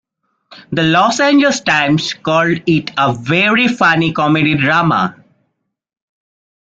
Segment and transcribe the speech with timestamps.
[0.71, 5.23] "The Los Angeles Times" called it "a very funny comedy-drama".